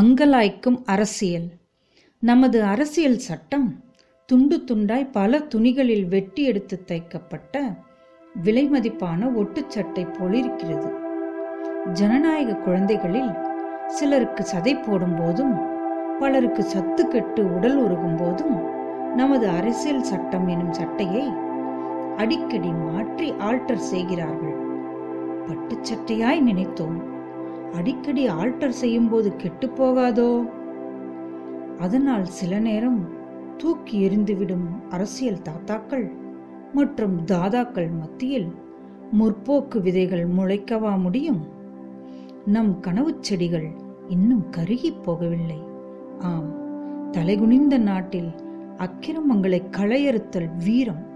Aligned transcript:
அங்கலாய்க்கும் 0.00 0.82
அரசியல். 0.84 1.46
நமது 2.18 2.62
அரசியல் 2.62 3.18
சட்டம் 3.18 3.84
துண்டு 4.26 4.64
துண்டாய் 4.66 5.10
பல 5.10 5.38
துணிகளில் 5.38 6.08
வெட்டி 6.08 6.42
எடுத்து 6.42 6.84
தைக்கப்பட்ட 6.86 7.76
விலைமதிப்பான 8.44 9.30
ஒட்டுச்சட்டை 9.36 10.12
போலிருக்கிறது 10.12 10.90
ஜனநாயக 11.92 12.54
குழந்தைகளில் 12.54 13.30
சிலருக்கு 13.86 14.44
சதை 14.54 14.82
போடும் 14.82 15.14
போதும் 15.14 15.54
பலருக்கு 16.18 16.62
சத்து 16.62 17.08
கெட்டு 17.08 17.54
உடல் 17.54 17.76
உருகும் 17.76 18.16
போதும் 18.16 18.56
நமது 19.14 19.48
அரசியல் 19.48 20.02
சட்டம் 20.02 20.48
எனும் 20.48 20.72
சட்டையை 20.72 21.32
அடிக்கடி 22.16 22.68
மாற்றி 22.68 23.30
ஆல்டர் 23.30 23.86
செய்கிறார்கள். 23.92 24.56
பட்டுச் 25.46 25.84
சட்டையாய் 25.84 26.40
நினைத்தோம். 26.40 27.15
அடிக்கடி 27.72 28.28
ஆல்டர் 28.28 28.68
செய்யும்போது 28.68 29.36
கெட்டு 29.36 29.66
போகாதோ 29.66 30.48
அதனால் 31.78 32.24
சில 32.24 32.58
நேரம் 32.58 33.08
தூக்கி 33.56 34.08
எறிந்துவிடும் 34.08 34.88
அரசியல் 34.90 35.42
தாத்தாக்கள் 35.42 36.10
மற்றும் 36.72 37.24
தாதாக்கள் 37.24 37.90
மத்தியில் 37.98 38.54
முற்போக்கு 39.18 39.80
விதைகள் 39.80 40.28
முளைக்கவா 40.28 41.00
முடியும்? 41.00 41.46
நம் 42.46 42.80
கனவுச் 42.80 43.22
செடிகள் 43.22 43.70
இன்னும் 44.08 44.44
கருகிப் 44.50 45.10
போகவில்லை. 45.10 45.64
ஆம் 46.18 46.54
தலைகுனிந்த 47.12 47.78
நாட்டில் 47.78 48.30
அக்கிரமங்களை 48.76 49.62
களையறுத்தல் 49.70 50.56
வீரம். 50.64 51.06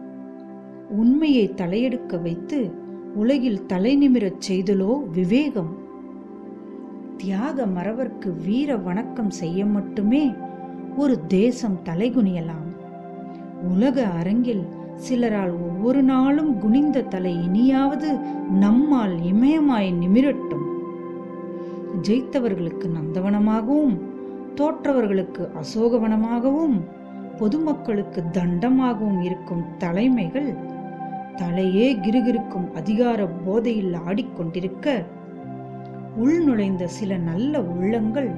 உண்மையை 0.91 1.53
தலையெடுக்க 1.56 2.23
வைத்து 2.23 2.75
உலகில் 3.14 3.67
தலை 3.67 4.09
நிமிரச் 4.09 4.41
செய்தலோ 4.48 5.09
விவேகம்? 5.11 5.80
தியாக 7.20 7.66
மறவர்க்கு 7.66 8.45
வீர 8.45 8.77
வணக்கம் 8.77 9.30
செய்ய 9.30 9.66
மட்டுமே 9.66 10.34
ஒரு 10.97 11.27
தேசம் 11.27 11.81
தலைகுனியலாம். 11.84 12.69
உலக 13.62 14.06
அரங்கில் 14.06 14.69
சிலரால் 14.95 15.50
ஒவ்வொரு 15.50 16.03
நாளும் 16.03 16.58
குனிந்த 16.58 17.03
தலை 17.03 17.45
இனியாவது 17.45 18.19
நம்மால் 18.50 19.17
இமயமாய் 19.19 19.91
நிமிரட்டும். 19.92 20.64
ஜெயித்தவர்களுக்கு 22.03 22.91
நந்தவனமாகவும் 22.97 24.00
தோற்றவர்களுக்கு 24.55 25.50
அசோகவனமாகவும் 25.55 26.80
பொதுமக்களுக்கு 27.36 28.23
தண்டமாகவும் 28.33 29.23
இருக்கும் 29.23 29.64
தலைமைகள் 29.78 30.55
தலையே 31.36 31.89
கிருகிருக்கும் 31.97 32.73
அதிகார 32.73 33.27
போதையில் 33.27 33.95
ஆடிக்கொண்டிருக்க 34.08 35.05
உள் 36.21 36.39
நுழைந்த 36.45 36.87
சில 36.87 37.17
நல்ல 37.17 37.63
உள்ளங்கள். 37.63 38.31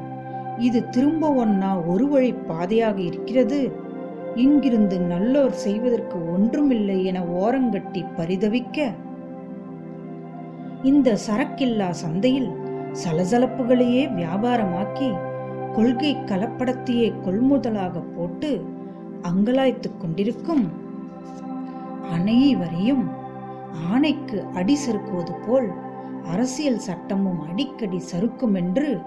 இது 0.59 0.89
திரும்ப 0.89 1.31
ஒன்னா 1.45 1.71
ஒரு 1.87 2.07
வழி 2.09 2.33
பாதையாக 2.33 3.01
இருக்கிறது. 3.01 3.91
இங்கிருந்து 4.35 4.97
நல்லோர் 5.01 5.55
செய்வதற்கு 5.65 6.19
ஒன்றுமில்லை 6.33 7.05
என 7.05 7.21
ஓரங்கட்டி 7.21 8.03
பரிதவிக்க. 8.17 8.79
இந்த 10.83 11.17
சரக்கில்லா 11.27 11.89
சந்தையில் 11.91 12.51
சலசலப்புகளையே 13.03 14.05
வியாபாரமாக்கி 14.19 15.11
கொள்கை 15.73 16.17
கலப்படத்தையே 16.17 17.09
கொள்முதலாக 17.25 18.03
போட்டு 18.17 18.51
அங்கலாய்த்துக் 19.23 20.01
கொண்டிருக்கும். 20.01 20.65
அனைவரையும் 22.13 23.05
ஆணைக்கு 23.91 24.39
அடி 24.55 24.77
சறுக்குவது 24.77 25.35
போல் 25.47 25.69
அரசியல் 26.25 26.79
சட்டமும் 26.79 27.41
அடிக்கடி 27.41 27.99
சறுக்கும் 27.99 28.55
என்று 28.55 29.01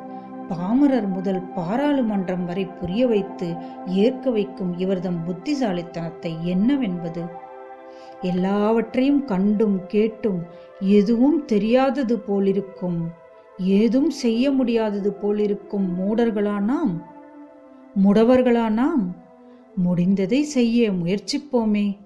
பாமரர் 0.48 1.08
முதல் 1.08 1.42
பாராளுமன்றம் 1.42 2.46
வரை 2.46 2.66
புரிய 2.66 3.08
வைத்து 3.08 3.56
ஏற்க 3.86 4.30
வைக்கும் 4.30 4.78
இவர்தம் 4.78 5.24
புத்திசாலித்தனத்தை 5.24 6.38
என்னவென்பது? 6.42 7.26
எல்லாவற்றையும் 8.22 9.26
கண்டும் 9.26 9.86
கேட்டும் 9.86 10.44
எதுவும் 10.80 11.46
தெரியாதது 11.46 12.20
போலிருக்கும். 12.20 13.12
ஏதும் 13.58 14.10
செய்ய 14.10 14.52
முடியாதது 14.52 15.14
போலிருக்கும் 15.14 16.00
மூடர்களா 16.00 16.60
நாம்? 16.60 17.04
முடவர்களா 18.04 18.70
நாம்? 18.70 19.16
முடிந்ததை 19.86 20.42
செய்ய 20.42 20.92
முயற்சிப்போமே. 20.92 22.05